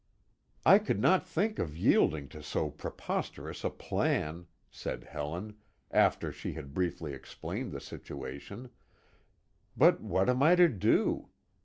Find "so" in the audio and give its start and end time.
2.41-2.71